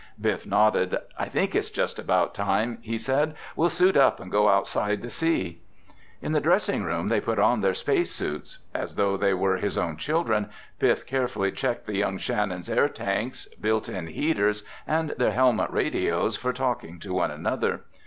[0.19, 0.97] Biff nodded.
[1.19, 3.35] "I think it's just about time," he said.
[3.55, 5.61] "We'll suit up and go outside to see."
[6.23, 8.57] In the dressing room they put on their space suits.
[8.73, 13.45] As though they were his own children, Biff carefully checked the young Shannons' air tanks,
[13.61, 17.81] built in heaters, and their helmet radios for talking to one another.